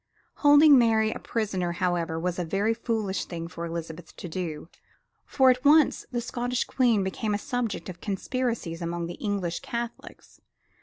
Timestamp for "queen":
6.63-7.03